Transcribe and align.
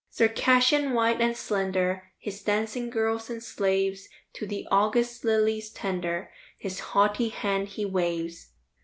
Circassian 0.09 0.93
white 0.95 1.21
and 1.21 1.37
slender, 1.37 2.07
His 2.17 2.41
dancing 2.41 2.89
girls 2.89 3.29
and 3.29 3.43
slaves, 3.43 4.09
To 4.33 4.47
the 4.47 4.67
August 4.71 5.23
lilies 5.23 5.69
tender, 5.69 6.31
His 6.57 6.79
haughty 6.79 7.29
hand 7.29 7.67
he 7.67 7.85
waves. 7.85 8.47